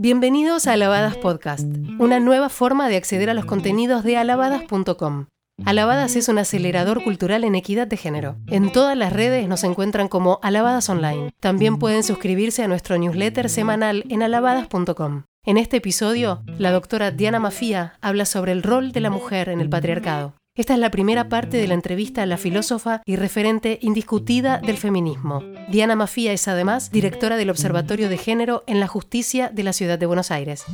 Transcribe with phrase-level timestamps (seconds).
[0.00, 1.66] Bienvenidos a Alabadas Podcast,
[1.98, 5.26] una nueva forma de acceder a los contenidos de alabadas.com.
[5.64, 8.36] Alabadas es un acelerador cultural en equidad de género.
[8.46, 11.32] En todas las redes nos encuentran como Alabadas Online.
[11.40, 15.24] También pueden suscribirse a nuestro newsletter semanal en alabadas.com.
[15.44, 19.60] En este episodio, la doctora Diana Mafía habla sobre el rol de la mujer en
[19.60, 20.34] el patriarcado.
[20.58, 24.76] Esta es la primera parte de la entrevista a la filósofa y referente indiscutida del
[24.76, 25.40] feminismo.
[25.70, 30.00] Diana Mafía es además directora del Observatorio de Género en la Justicia de la Ciudad
[30.00, 30.64] de Buenos Aires.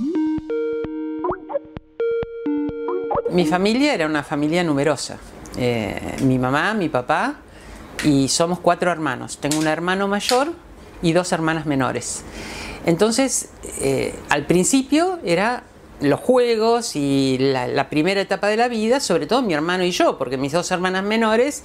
[3.31, 5.19] Mi familia era una familia numerosa.
[5.59, 7.41] Eh, mi mamá, mi papá
[8.05, 9.37] y somos cuatro hermanos.
[9.37, 10.55] Tengo un hermano mayor
[11.03, 12.25] y dos hermanas menores.
[12.87, 13.51] Entonces,
[13.83, 15.65] eh, al principio era
[16.01, 20.19] los juegos y la, primera etapa de la vida, sobre todo mi hermano y yo,
[20.19, 21.63] porque mis dos hermanas menores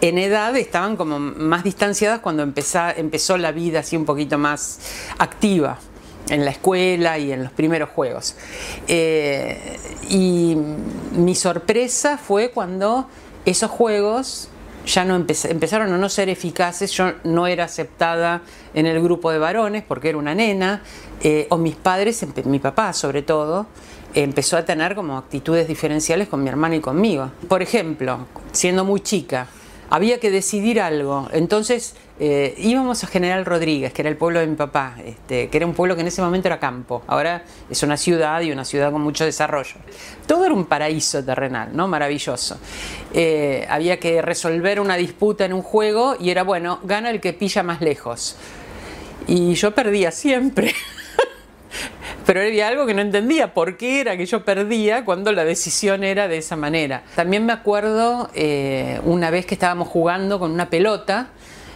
[0.00, 4.78] en edad estaban como más distanciadas cuando empezó la vida así un poquito más
[5.18, 5.78] activa
[6.28, 8.36] en la escuela y en los primeros juegos.
[8.88, 10.56] Eh, y
[11.12, 13.08] mi sorpresa fue cuando
[13.44, 14.48] esos juegos
[14.86, 18.42] ya no empezaron a no ser eficaces, yo no era aceptada
[18.74, 20.82] en el grupo de varones porque era una nena,
[21.22, 23.66] eh, o mis padres, mi papá sobre todo,
[24.14, 27.30] empezó a tener como actitudes diferenciales con mi hermano y conmigo.
[27.48, 29.46] Por ejemplo, siendo muy chica,
[29.92, 34.46] había que decidir algo, entonces eh, íbamos a General Rodríguez, que era el pueblo de
[34.46, 37.82] mi papá, este, que era un pueblo que en ese momento era campo, ahora es
[37.82, 39.74] una ciudad y una ciudad con mucho desarrollo.
[40.26, 41.88] Todo era un paraíso terrenal, ¿no?
[41.88, 42.56] Maravilloso.
[43.12, 47.34] Eh, había que resolver una disputa en un juego y era, bueno, gana el que
[47.34, 48.36] pilla más lejos.
[49.26, 50.74] Y yo perdía siempre.
[52.26, 56.04] pero había algo que no entendía, por qué era que yo perdía cuando la decisión
[56.04, 57.02] era de esa manera.
[57.14, 61.28] También me acuerdo eh, una vez que estábamos jugando con una pelota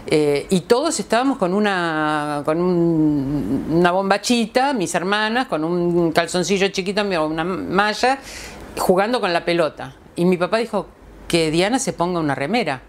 [0.06, 7.02] eh, y todos estábamos con una, con una bombachita, mis hermanas, con un calzoncillo chiquito,
[7.02, 8.19] una malla,
[8.78, 9.97] jugando con la pelota.
[10.14, 10.86] Y mi papá dijo
[11.27, 12.83] que Diana se ponga una remera.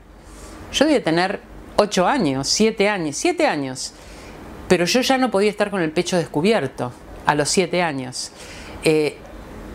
[0.71, 1.39] Yo debía tener
[1.77, 3.93] 8 años, 7 años, 7 años.
[4.67, 6.91] Pero yo ya no podía estar con el pecho descubierto
[7.27, 8.31] a los 7 años.
[8.83, 9.17] Eh,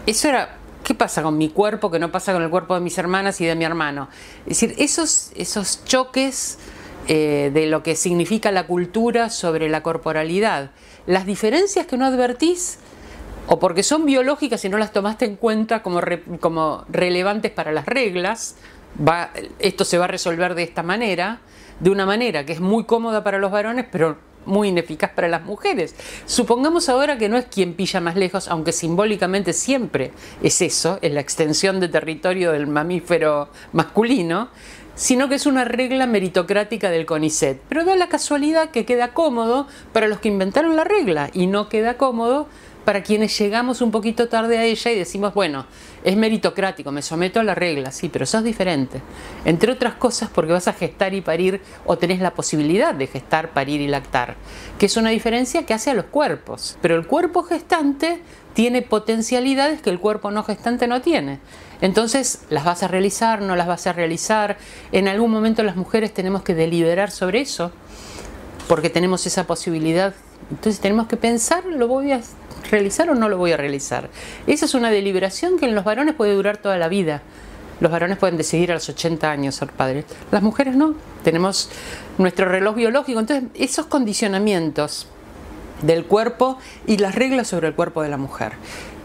[0.07, 2.99] eso era, ¿qué pasa con mi cuerpo que no pasa con el cuerpo de mis
[2.99, 4.09] hermanas y de mi hermano?
[4.47, 6.59] Es decir, esos, esos choques
[7.07, 10.71] eh, de lo que significa la cultura sobre la corporalidad.
[11.07, 12.79] Las diferencias que no advertís,
[13.49, 16.01] o porque son biológicas y no las tomaste en cuenta como,
[16.41, 18.57] como relevantes para las reglas,
[19.59, 21.41] esto se va a resolver de esta manera,
[21.81, 25.45] de una manera que es muy cómoda para los varones, pero muy ineficaz para las
[25.45, 25.95] mujeres.
[26.27, 31.13] Supongamos ahora que no es quien pilla más lejos, aunque simbólicamente siempre es eso, es
[31.13, 34.49] la extensión de territorio del mamífero masculino,
[34.95, 37.61] sino que es una regla meritocrática del CONICET.
[37.69, 41.69] Pero da la casualidad que queda cómodo para los que inventaron la regla y no
[41.69, 42.49] queda cómodo
[42.85, 45.67] para quienes llegamos un poquito tarde a ella y decimos, bueno,
[46.05, 49.01] es meritocrático, me someto a la regla, sí, pero sos diferente.
[49.45, 53.51] Entre otras cosas porque vas a gestar y parir o tenés la posibilidad de gestar,
[53.51, 54.37] parir y lactar,
[54.79, 56.77] que es una diferencia que hace a los cuerpos.
[56.83, 58.21] Pero el cuerpo gestante
[58.55, 61.39] tiene potencialidades que el cuerpo no gestante no tiene.
[61.81, 63.43] Entonces, ¿las vas a realizar?
[63.43, 64.59] ¿No las vas a realizar?
[64.93, 67.73] En algún momento las mujeres tenemos que deliberar sobre eso,
[68.69, 70.15] porque tenemos esa posibilidad.
[70.51, 72.21] Entonces tenemos que pensar, ¿lo voy a
[72.73, 74.11] realizar o no lo voy a realizar?
[74.49, 77.23] Esa es una deliberación que en los varones puede durar toda la vida.
[77.79, 80.97] Los varones pueden decidir a los 80 años ser padres, las mujeres no.
[81.23, 81.71] Tenemos
[82.19, 83.21] nuestro reloj biológico.
[83.21, 85.07] Entonces, esos condicionamientos
[85.83, 88.53] del cuerpo y las reglas sobre el cuerpo de la mujer.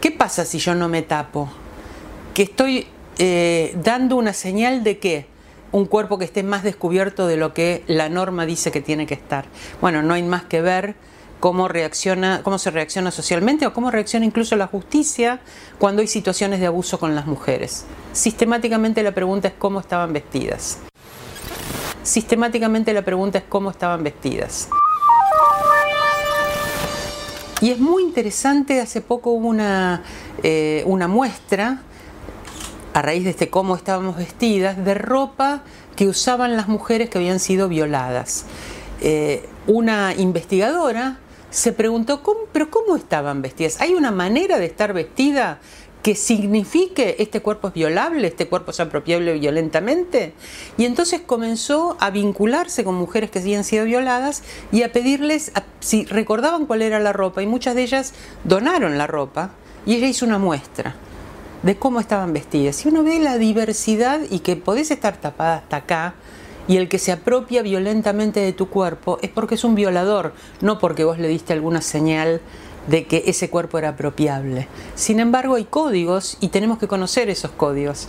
[0.00, 1.48] ¿Qué pasa si yo no me tapo?
[2.38, 2.86] que estoy
[3.18, 5.26] eh, dando una señal de que
[5.72, 9.14] un cuerpo que esté más descubierto de lo que la norma dice que tiene que
[9.14, 9.46] estar.
[9.80, 10.94] Bueno, no hay más que ver
[11.40, 15.40] cómo reacciona, cómo se reacciona socialmente o cómo reacciona incluso la justicia
[15.78, 17.84] cuando hay situaciones de abuso con las mujeres.
[18.12, 20.78] Sistemáticamente la pregunta es cómo estaban vestidas.
[22.02, 24.68] Sistemáticamente la pregunta es cómo estaban vestidas.
[27.60, 30.02] Y es muy interesante, hace poco hubo una,
[30.42, 31.82] eh, una muestra
[32.94, 35.62] a raíz de este cómo estábamos vestidas, de ropa
[35.96, 38.46] que usaban las mujeres que habían sido violadas.
[39.00, 41.18] Eh, una investigadora
[41.50, 43.80] se preguntó, ¿cómo, pero ¿cómo estaban vestidas?
[43.80, 45.60] ¿Hay una manera de estar vestida
[46.02, 50.34] que signifique este cuerpo es violable, este cuerpo es apropiable violentamente?
[50.76, 54.42] Y entonces comenzó a vincularse con mujeres que habían sido violadas
[54.72, 57.42] y a pedirles si recordaban cuál era la ropa.
[57.42, 58.12] Y muchas de ellas
[58.44, 59.52] donaron la ropa
[59.86, 60.96] y ella hizo una muestra
[61.62, 62.76] de cómo estaban vestidas.
[62.76, 66.14] Si uno ve la diversidad y que podés estar tapada hasta acá,
[66.68, 70.78] y el que se apropia violentamente de tu cuerpo es porque es un violador, no
[70.78, 72.40] porque vos le diste alguna señal
[72.86, 74.68] de que ese cuerpo era apropiable.
[74.94, 78.08] Sin embargo, hay códigos y tenemos que conocer esos códigos.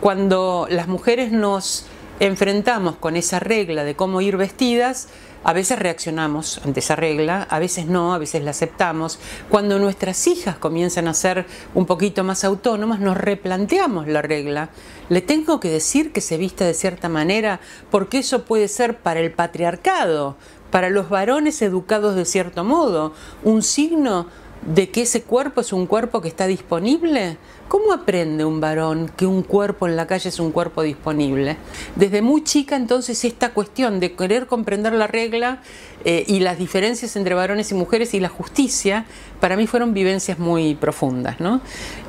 [0.00, 1.86] Cuando las mujeres nos
[2.20, 5.08] enfrentamos con esa regla de cómo ir vestidas,
[5.44, 9.18] a veces reaccionamos ante esa regla, a veces no, a veces la aceptamos.
[9.48, 14.70] Cuando nuestras hijas comienzan a ser un poquito más autónomas, nos replanteamos la regla.
[15.10, 17.60] Le tengo que decir que se vista de cierta manera
[17.90, 20.36] porque eso puede ser para el patriarcado,
[20.70, 23.12] para los varones educados de cierto modo,
[23.44, 24.26] un signo
[24.66, 27.36] de que ese cuerpo es un cuerpo que está disponible?
[27.68, 31.56] ¿Cómo aprende un varón que un cuerpo en la calle es un cuerpo disponible?
[31.96, 35.62] Desde muy chica entonces esta cuestión de querer comprender la regla
[36.04, 39.06] eh, y las diferencias entre varones y mujeres y la justicia,
[39.40, 41.40] para mí fueron vivencias muy profundas.
[41.40, 41.60] ¿no?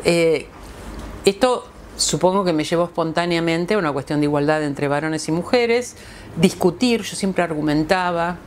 [0.03, 0.47] Eh,
[1.25, 1.67] esto
[1.97, 5.95] supongo que me llevó espontáneamente a una cuestión de igualdad entre varones y mujeres,
[6.35, 8.37] discutir, yo siempre argumentaba,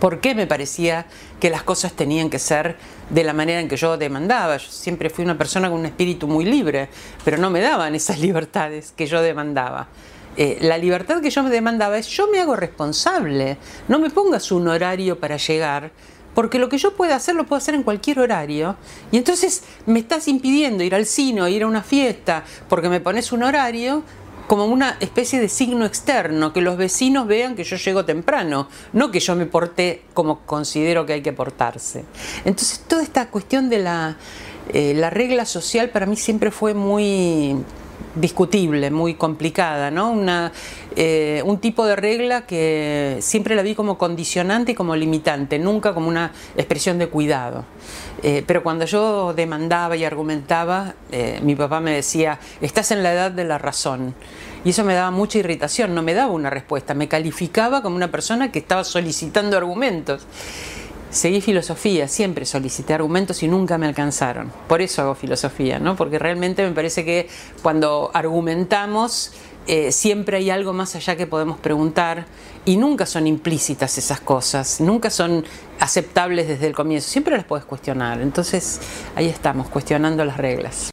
[0.00, 1.06] por qué me parecía
[1.40, 2.76] que las cosas tenían que ser
[3.10, 4.56] de la manera en que yo demandaba.
[4.56, 6.88] Yo siempre fui una persona con un espíritu muy libre,
[7.24, 9.88] pero no me daban esas libertades que yo demandaba.
[10.36, 13.56] Eh, la libertad que yo me demandaba es yo me hago responsable,
[13.86, 15.92] no me pongas un horario para llegar,
[16.34, 18.76] porque lo que yo pueda hacer lo puedo hacer en cualquier horario,
[19.12, 23.30] y entonces me estás impidiendo ir al cine ir a una fiesta porque me pones
[23.30, 24.02] un horario,
[24.46, 29.10] como una especie de signo externo, que los vecinos vean que yo llego temprano, no
[29.10, 32.04] que yo me porté como considero que hay que portarse.
[32.44, 34.16] Entonces toda esta cuestión de la,
[34.72, 37.56] eh, la regla social para mí siempre fue muy
[38.14, 40.10] discutible, muy complicada, ¿no?
[40.10, 40.52] Una,
[40.96, 45.94] eh, un tipo de regla que siempre la vi como condicionante y como limitante, nunca
[45.94, 47.64] como una expresión de cuidado.
[48.22, 53.12] Eh, pero cuando yo demandaba y argumentaba, eh, mi papá me decía, estás en la
[53.12, 54.14] edad de la razón.
[54.64, 58.10] Y eso me daba mucha irritación, no me daba una respuesta, me calificaba como una
[58.10, 60.26] persona que estaba solicitando argumentos.
[61.14, 64.50] Seguí filosofía, siempre solicité argumentos y nunca me alcanzaron.
[64.66, 65.94] Por eso hago filosofía, ¿no?
[65.94, 67.28] Porque realmente me parece que
[67.62, 69.30] cuando argumentamos
[69.68, 72.26] eh, siempre hay algo más allá que podemos preguntar
[72.64, 75.44] y nunca son implícitas esas cosas, nunca son
[75.78, 78.20] aceptables desde el comienzo, siempre las puedes cuestionar.
[78.20, 78.80] Entonces
[79.14, 80.90] ahí estamos, cuestionando las reglas.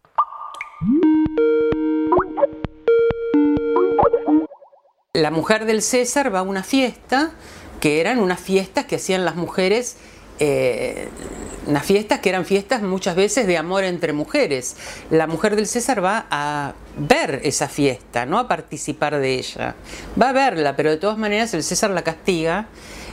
[5.13, 7.31] La mujer del César va a una fiesta,
[7.81, 9.97] que eran unas fiestas que hacían las mujeres
[10.43, 11.07] eh,
[11.67, 14.75] unas fiestas que eran fiestas muchas veces de amor entre mujeres.
[15.11, 19.75] La mujer del César va a ver esa fiesta, no a participar de ella.
[20.19, 22.65] Va a verla, pero de todas maneras el César la castiga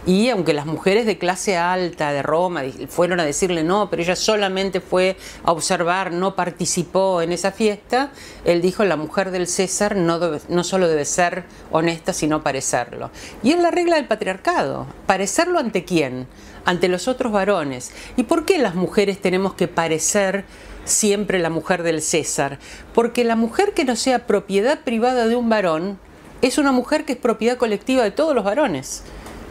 [0.08, 4.16] y aunque las mujeres de clase alta de Roma fueron a decirle no, pero ella
[4.16, 8.10] solamente fue a observar, no participó en esa fiesta,
[8.46, 10.18] él dijo la mujer del César no,
[10.48, 13.10] no solo debe ser honesta, sino parecerlo.
[13.42, 16.26] Y es la regla del patriarcado, parecerlo ante quién,
[16.64, 17.92] ante los otros varones.
[18.16, 20.46] ¿Y por qué las mujeres tenemos que parecer
[20.86, 22.58] siempre la mujer del César?
[22.94, 25.98] Porque la mujer que no sea propiedad privada de un varón
[26.40, 29.02] es una mujer que es propiedad colectiva de todos los varones.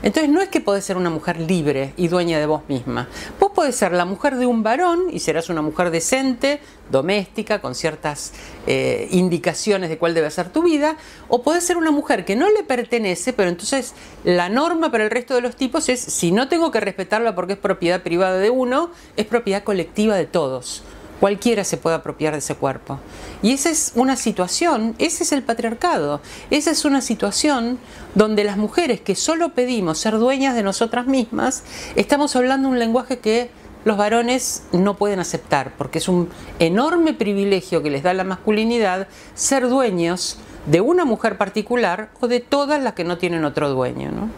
[0.03, 3.07] Entonces no es que podés ser una mujer libre y dueña de vos misma.
[3.39, 6.59] Vos podés ser la mujer de un varón y serás una mujer decente,
[6.91, 8.31] doméstica, con ciertas
[8.67, 10.97] eh, indicaciones de cuál debe ser tu vida,
[11.27, 15.09] o podés ser una mujer que no le pertenece, pero entonces la norma para el
[15.09, 18.49] resto de los tipos es, si no tengo que respetarla porque es propiedad privada de
[18.51, 20.83] uno, es propiedad colectiva de todos.
[21.19, 22.99] Cualquiera se puede apropiar de ese cuerpo.
[23.41, 26.21] Y esa es una situación, ese es el patriarcado,
[26.51, 27.79] esa es una situación
[28.13, 31.63] donde las mujeres que solo pedimos ser dueñas de nosotras mismas,
[31.95, 33.49] estamos hablando un lenguaje que
[33.83, 39.07] los varones no pueden aceptar, porque es un enorme privilegio que les da la masculinidad
[39.33, 44.29] ser dueños de una mujer particular o de todas las que no tienen otro dueño.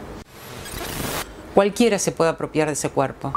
[1.56, 3.34] Cualquiera se puede apropiar de ese cuerpo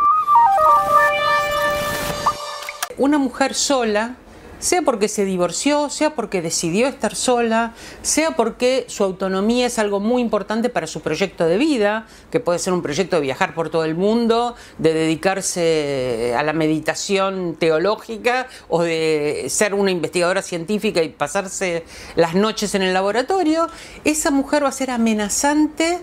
[3.02, 4.14] una mujer sola,
[4.60, 9.98] sea porque se divorció, sea porque decidió estar sola, sea porque su autonomía es algo
[9.98, 13.70] muy importante para su proyecto de vida, que puede ser un proyecto de viajar por
[13.70, 21.02] todo el mundo, de dedicarse a la meditación teológica o de ser una investigadora científica
[21.02, 21.82] y pasarse
[22.14, 23.68] las noches en el laboratorio,
[24.04, 25.98] esa mujer va a ser amenazante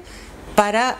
[0.56, 0.98] para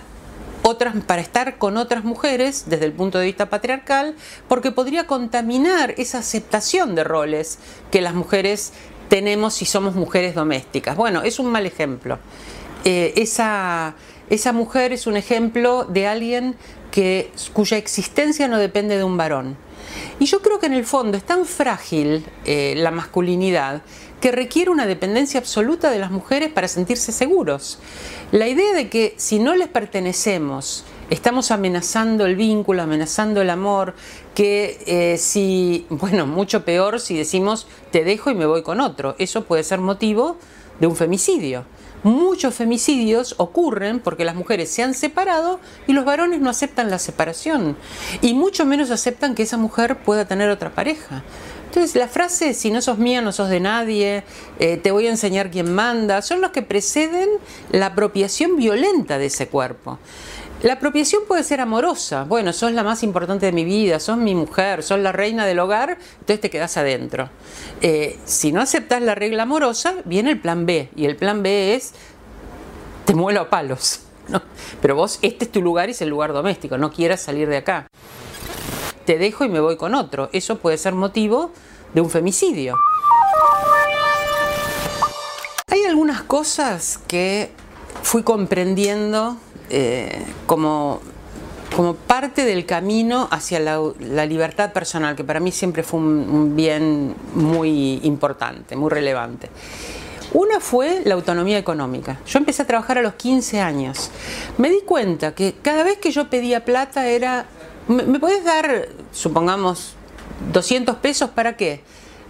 [0.70, 4.16] otras, para estar con otras mujeres desde el punto de vista patriarcal,
[4.48, 7.60] porque podría contaminar esa aceptación de roles
[7.92, 8.72] que las mujeres
[9.10, 10.96] tenemos si somos mujeres domésticas.
[10.96, 12.20] Bueno, es un mal ejemplo.
[12.86, 13.96] Eh, esa,
[14.30, 16.56] esa mujer es un ejemplo de alguien
[16.92, 19.58] que, cuya existencia no depende de un varón.
[20.20, 23.82] Y yo creo que en el fondo es tan frágil eh, la masculinidad
[24.22, 27.80] que requiere una dependencia absoluta de las mujeres para sentirse seguros.
[28.32, 33.96] La idea de que si no les pertenecemos estamos amenazando el vínculo, amenazando el amor,
[34.36, 39.16] que eh, si, bueno, mucho peor si decimos te dejo y me voy con otro,
[39.18, 40.38] eso puede ser motivo
[40.80, 41.66] de un femicidio.
[42.04, 46.98] Muchos femicidios ocurren porque las mujeres se han separado y los varones no aceptan la
[46.98, 47.76] separación
[48.22, 51.24] y mucho menos aceptan que esa mujer pueda tener otra pareja.
[51.70, 54.24] Entonces la frase, si no sos mía, no sos de nadie,
[54.58, 57.30] eh, te voy a enseñar quién manda, son los que preceden
[57.72, 60.00] la apropiación violenta de ese cuerpo.
[60.64, 62.24] La apropiación puede ser amorosa.
[62.24, 65.60] Bueno, sos la más importante de mi vida, sos mi mujer, sos la reina del
[65.60, 67.30] hogar, entonces te quedas adentro.
[67.82, 70.90] Eh, si no aceptas la regla amorosa, viene el plan B.
[70.96, 71.94] Y el plan B es,
[73.06, 74.02] te muelo a palos.
[74.82, 77.58] Pero vos, este es tu lugar y es el lugar doméstico, no quieras salir de
[77.58, 77.88] acá
[79.10, 80.30] te dejo y me voy con otro.
[80.34, 81.50] Eso puede ser motivo
[81.96, 82.78] de un femicidio.
[85.66, 87.50] Hay algunas cosas que
[88.04, 89.36] fui comprendiendo
[89.72, 91.02] eh, como,
[91.76, 97.16] como parte del camino hacia la, libertad personal, que para mí siempre fue un, bien
[97.34, 99.50] muy importante, muy relevante.
[100.34, 102.20] Una fue la autonomía económica.
[102.28, 104.12] Yo empecé a trabajar a los 15 años.
[104.60, 107.48] Me di cuenta que cada vez que yo pedía plata era
[107.90, 109.96] ¿Me, puedes dar, supongamos,
[110.54, 111.82] 200 pesos para qué?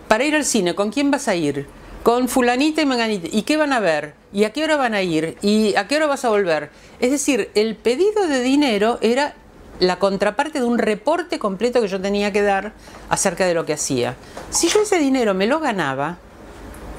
[0.07, 1.67] Para ir al cine, ¿con quién vas a ir?
[2.01, 3.27] Con fulanita y manganita.
[3.29, 4.13] ¿Y qué van a ver?
[4.31, 5.37] ¿Y a qué hora van a ir?
[5.41, 6.69] ¿Y a qué hora vas a volver?
[7.01, 9.35] Es decir, el pedido de dinero era
[9.81, 12.71] la contraparte de un reporte completo que yo tenía que dar
[13.09, 14.15] acerca de lo que hacía.
[14.51, 16.19] Si yo ese dinero me lo ganaba,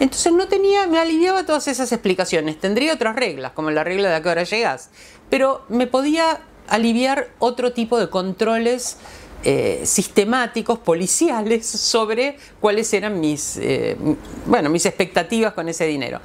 [0.00, 2.60] entonces no tenía, me aliviaba todas esas explicaciones.
[2.60, 4.90] Tendría otras reglas, como la regla de a qué hora llegas,
[5.30, 8.96] pero me podía aliviar otro tipo de controles
[9.42, 13.96] eh, sistemáticos, policiales, sobre cuáles eran mis, eh,
[14.44, 16.20] bueno, mis expectativas con ese dinero.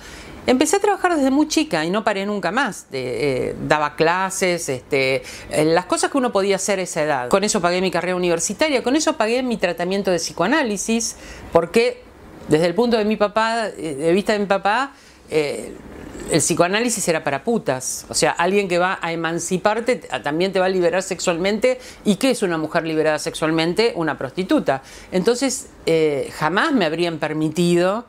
[0.45, 2.87] Empecé a trabajar desde muy chica y no paré nunca más.
[2.91, 7.29] Eh, daba clases, este, las cosas que uno podía hacer a esa edad.
[7.29, 11.15] Con eso pagué mi carrera universitaria, con eso pagué mi tratamiento de psicoanálisis,
[11.53, 12.03] porque
[12.49, 14.91] desde el punto de mi papá, de vista de mi papá,
[15.29, 18.05] el psicoanálisis era para putas.
[18.09, 21.79] O sea, alguien que va a emanciparte también te va a liberar sexualmente.
[22.03, 23.93] ¿Y qué es una mujer liberada sexualmente?
[23.95, 24.81] Una prostituta.
[25.11, 28.05] Entonces, eh, jamás me habrían permitido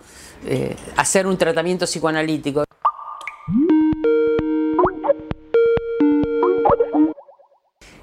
[0.47, 2.65] eh, hacer un tratamiento psicoanalítico.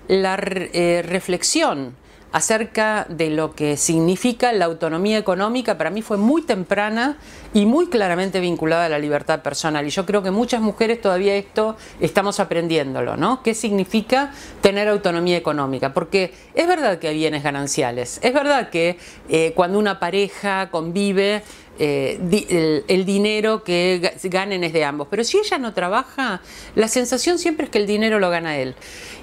[0.08, 1.96] La eh, reflexión
[2.34, 7.18] acerca de lo que significa la autonomía económica para mí fue muy temprana
[7.54, 9.86] y muy claramente vinculada a la libertad personal.
[9.86, 13.44] Y yo creo que muchas mujeres todavía esto estamos aprendiéndolo, ¿no?
[13.44, 15.94] ¿Qué significa tener autonomía económica?
[15.94, 18.98] Porque es verdad que hay bienes gananciales, es verdad que
[19.30, 21.44] eh, cuando una pareja convive,
[21.80, 25.08] eh, el, dinero que ganen es de ambos.
[25.10, 26.42] Pero si ella no trabaja,
[26.76, 28.76] la sensación siempre es que el dinero lo gana él.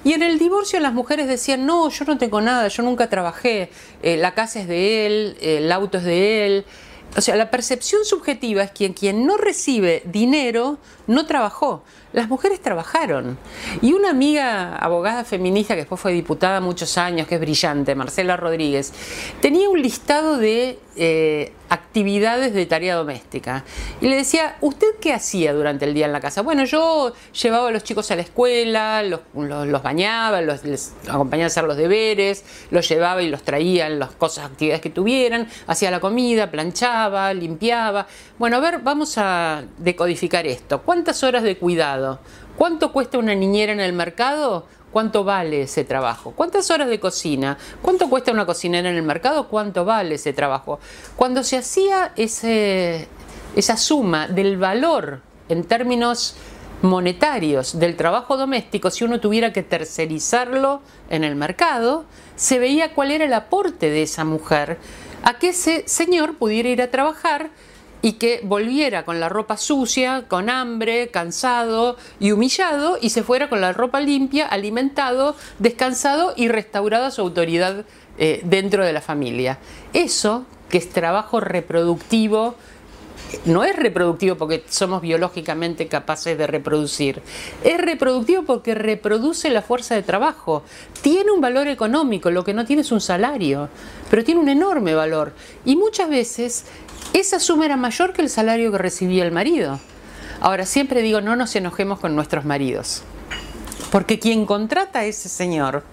[0.03, 3.69] Y en el divorcio las mujeres decían, no, yo no tengo nada, yo nunca trabajé,
[4.01, 6.65] eh, la casa es de él, el auto es de él.
[7.17, 10.77] O sea, la percepción subjetiva es que quien no recibe dinero
[11.07, 11.83] no trabajó.
[12.13, 13.37] Las mujeres trabajaron.
[13.81, 18.37] Y una amiga abogada feminista que después fue diputada muchos años, que es brillante, Marcela
[18.37, 18.93] Rodríguez,
[19.41, 23.63] tenía un listado de eh, actividades de tarea doméstica.
[24.01, 26.41] Y le decía, ¿usted qué hacía durante el día en la casa?
[26.41, 29.21] Bueno, yo llevaba a los chicos a la escuela, los,
[29.81, 34.11] bañaba, los, les acompañaba a hacer los deberes, los llevaba y los traía en las
[34.11, 38.05] cosas, actividades que tuvieran, hacía la comida, planchaba, limpiaba.
[38.37, 40.81] Bueno, a ver, vamos a decodificar esto.
[40.81, 42.19] ¿Cuántas horas de cuidado?
[42.57, 44.65] ¿Cuánto cuesta una niñera en el mercado?
[44.91, 46.33] ¿Cuánto vale ese trabajo?
[46.35, 47.57] ¿Cuántas horas de cocina?
[47.81, 49.47] ¿Cuánto cuesta una cocinera en el mercado?
[49.47, 50.79] ¿Cuánto vale ese trabajo?
[51.15, 56.35] Cuando se hacía esa suma del valor en términos
[56.81, 62.05] monetarios del trabajo doméstico, si uno tuviera que tercerizarlo en el mercado,
[62.35, 64.77] se veía cuál era el aporte de esa mujer
[65.23, 67.51] a que ese señor pudiera ir a trabajar
[68.01, 73.49] y que volviera con la ropa sucia, con hambre, cansado y humillado, y se fuera
[73.49, 77.85] con la ropa limpia, alimentado, descansado y restaurada su autoridad
[78.17, 79.59] eh, dentro de la familia.
[79.93, 82.55] Eso, que es trabajo reproductivo,
[83.45, 87.21] no es reproductivo porque somos biológicamente capaces de reproducir,
[87.63, 90.63] es reproductivo porque reproduce la fuerza de trabajo.
[91.01, 93.69] Tiene un valor económico, lo que no tiene es un salario,
[94.09, 95.33] pero tiene un enorme valor.
[95.65, 96.65] Y muchas veces
[97.13, 99.79] esa suma era mayor que el salario que recibía el marido.
[100.39, 103.03] Ahora, siempre digo, no nos enojemos con nuestros maridos,
[103.91, 105.83] porque quien contrata a ese señor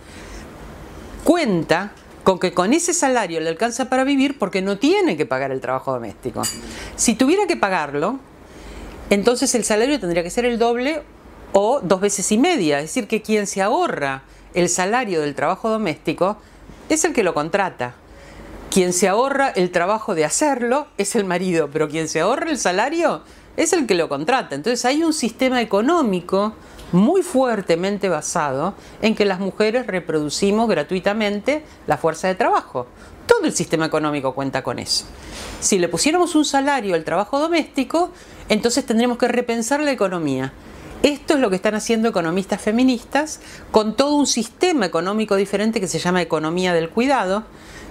[1.25, 1.93] cuenta
[2.29, 5.63] con que con ese salario le alcanza para vivir porque no tiene que pagar el
[5.63, 6.43] trabajo doméstico.
[6.95, 8.19] Si tuviera que pagarlo,
[9.09, 11.01] entonces el salario tendría que ser el doble
[11.55, 12.81] o dos veces y media.
[12.81, 16.37] Es decir, que quien se ahorra el salario del trabajo doméstico
[16.91, 17.95] es el que lo contrata.
[18.71, 22.59] Quien se ahorra el trabajo de hacerlo es el marido, pero quien se ahorra el
[22.59, 23.23] salario
[23.59, 24.55] es el que lo contrata.
[24.55, 26.55] Entonces hay un sistema económico
[26.93, 32.87] muy fuertemente basado en que las mujeres reproducimos gratuitamente la fuerza de trabajo.
[33.27, 35.05] Todo el sistema económico cuenta con eso.
[35.61, 38.13] Si le pusiéramos un salario al trabajo doméstico,
[38.49, 40.53] entonces tendríamos que repensar la economía.
[41.03, 43.41] Esto es lo que están haciendo economistas feministas
[43.73, 47.45] con todo un sistema económico diferente que se llama economía del cuidado,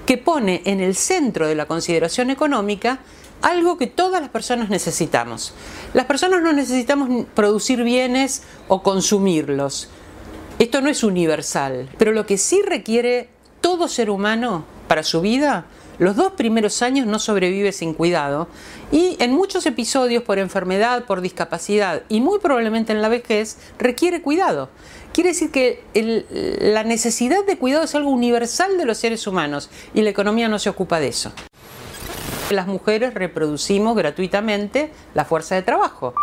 [0.06, 3.00] que pone en el centro de la consideración económica
[3.42, 5.54] algo que todas las personas necesitamos.
[5.94, 9.90] Las personas no necesitamos producir bienes o consumirlos.
[10.60, 13.30] Esto no es universal, pero lo que sí requiere
[13.62, 15.66] todo ser humano para su vida,
[16.00, 18.48] los dos primeros años no sobrevive sin cuidado
[18.92, 24.22] y en muchos episodios por enfermedad, por discapacidad y muy probablemente en la vejez requiere
[24.22, 24.70] cuidado.
[25.14, 25.84] Quiere decir que
[26.62, 30.60] la necesidad de cuidado es algo universal de los seres humanos y la economía no
[30.60, 31.32] se ocupa de eso.
[32.50, 36.14] Las mujeres reproducimos gratuitamente la fuerza de trabajo.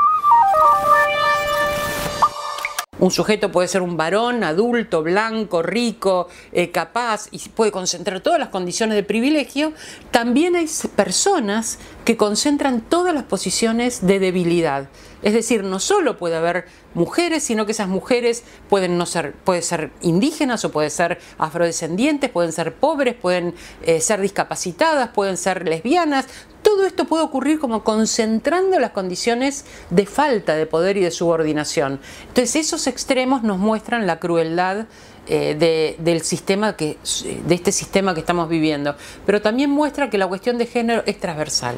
[2.98, 8.38] Un sujeto puede ser un varón, adulto, blanco, rico, eh, capaz y puede concentrar todas
[8.38, 9.74] las condiciones de privilegio.
[10.10, 10.66] También hay
[10.96, 14.88] personas que concentran todas las posiciones de debilidad.
[15.24, 19.62] Es decir, no solo puede haber mujeres, sino que esas mujeres pueden no ser, pueden
[19.62, 25.66] ser indígenas o pueden ser afrodescendientes, pueden ser pobres, pueden eh, ser discapacitadas, pueden ser
[25.66, 26.26] lesbianas.
[26.60, 32.00] Todo esto puede ocurrir como concentrando las condiciones de falta de poder y de subordinación.
[32.28, 34.84] Entonces esos extremos nos muestran la crueldad
[35.26, 36.98] eh, del sistema que,
[37.46, 41.18] de este sistema que estamos viviendo, pero también muestra que la cuestión de género es
[41.18, 41.76] transversal.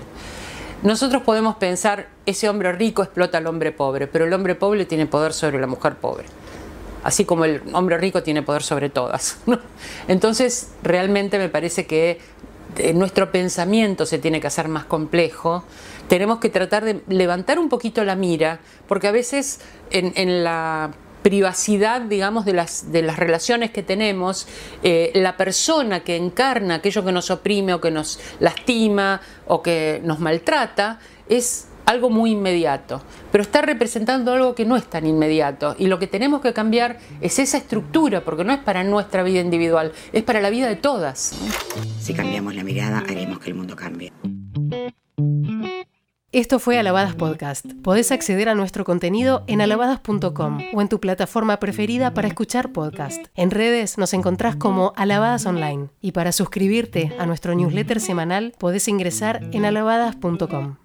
[0.83, 5.07] Nosotros podemos pensar, ese hombre rico explota al hombre pobre, pero el hombre pobre tiene
[5.07, 6.27] poder sobre la mujer pobre,
[7.03, 9.39] así como el hombre rico tiene poder sobre todas.
[10.09, 12.19] Entonces, realmente me parece que
[12.77, 15.65] eh, nuestro pensamiento se tiene que hacer más complejo,
[16.09, 19.61] tenemos que tratar de levantar un poquito la mira, porque a veces
[19.91, 20.91] en la
[21.27, 24.47] privacidad, digamos, de las, de las relaciones que tenemos,
[24.85, 30.01] eh, la persona que encarna aquello que nos oprime o que nos lastima o que
[30.05, 35.75] nos maltrata, es algo muy inmediato, pero está representando algo que no es tan inmediato
[35.81, 39.41] y lo que tenemos que cambiar es esa estructura, porque no es para nuestra vida
[39.41, 41.35] individual, es para la vida de todas.
[41.99, 44.13] Si cambiamos la mirada, haremos que el mundo cambie.
[46.37, 47.65] Esto fue Alabadas Podcast.
[47.83, 53.29] Podés acceder a nuestro contenido en alabadas.com o en tu plataforma preferida para escuchar podcast.
[53.37, 58.87] En redes nos encontrás como Alabadas Online y para suscribirte a nuestro newsletter semanal podés
[58.87, 60.77] ingresar en alabadas.com.